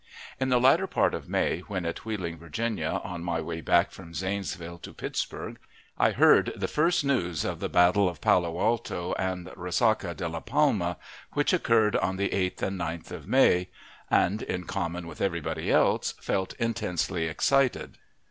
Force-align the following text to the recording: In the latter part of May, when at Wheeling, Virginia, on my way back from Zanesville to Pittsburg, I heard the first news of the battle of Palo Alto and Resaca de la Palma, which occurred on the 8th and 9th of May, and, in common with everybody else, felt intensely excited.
In 0.39 0.49
the 0.49 0.59
latter 0.59 0.87
part 0.87 1.13
of 1.13 1.29
May, 1.29 1.59
when 1.59 1.85
at 1.85 2.03
Wheeling, 2.05 2.39
Virginia, 2.39 2.99
on 3.03 3.23
my 3.23 3.39
way 3.39 3.61
back 3.61 3.91
from 3.91 4.15
Zanesville 4.15 4.79
to 4.79 4.95
Pittsburg, 4.95 5.59
I 5.95 6.09
heard 6.09 6.51
the 6.55 6.67
first 6.67 7.05
news 7.05 7.45
of 7.45 7.59
the 7.59 7.69
battle 7.69 8.09
of 8.09 8.19
Palo 8.19 8.59
Alto 8.59 9.13
and 9.19 9.45
Resaca 9.55 10.15
de 10.15 10.27
la 10.27 10.39
Palma, 10.39 10.97
which 11.33 11.53
occurred 11.53 11.95
on 11.97 12.17
the 12.17 12.29
8th 12.29 12.63
and 12.63 12.79
9th 12.79 13.11
of 13.11 13.27
May, 13.27 13.69
and, 14.09 14.41
in 14.41 14.63
common 14.63 15.05
with 15.05 15.21
everybody 15.21 15.69
else, 15.69 16.13
felt 16.13 16.53
intensely 16.55 17.27
excited. 17.27 17.99